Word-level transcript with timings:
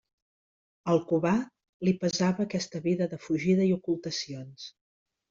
Al 0.93 1.01
Cubà 1.11 1.33
li 1.87 1.93
pesava 2.03 2.45
aquesta 2.45 2.81
vida 2.87 3.09
de 3.13 3.21
fugida 3.27 3.67
i 3.69 3.77
ocultacions. 3.77 4.67